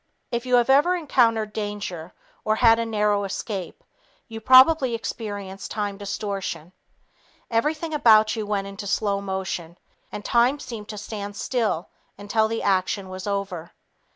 [0.31, 3.83] If you have ever encountered danger or had a narrow escape,
[4.27, 6.73] you probably experienced time distortion.
[7.51, 9.77] Everything about you went into slow motion,
[10.11, 13.73] and time seemed to stand still until the action was over.